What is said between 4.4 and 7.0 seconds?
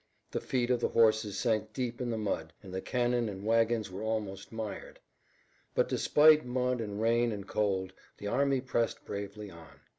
mired. But despite mud and